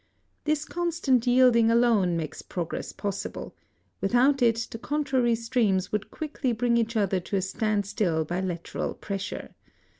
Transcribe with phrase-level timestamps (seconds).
[0.45, 3.55] This constant yielding alone makes progress possible:
[4.01, 8.95] without it the contrary streams would quickly bring each other to a standstill by lateral
[8.95, 9.53] pressure.